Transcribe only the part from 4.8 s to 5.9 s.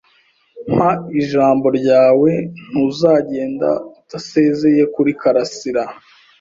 kuri karasira.